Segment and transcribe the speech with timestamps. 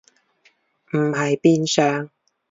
[0.93, 2.09] 唔係變上？